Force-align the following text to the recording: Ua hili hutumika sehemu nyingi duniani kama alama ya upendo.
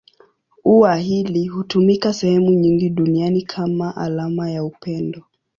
Ua 0.63 0.95
hili 0.95 1.47
hutumika 1.47 2.13
sehemu 2.13 2.49
nyingi 2.53 2.89
duniani 2.89 3.41
kama 3.41 3.97
alama 3.97 4.49
ya 4.51 4.63
upendo. 4.63 5.23